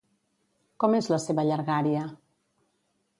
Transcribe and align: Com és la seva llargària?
Com 0.83 0.95
és 0.99 1.09
la 1.13 1.19
seva 1.27 1.45
llargària? 1.49 2.07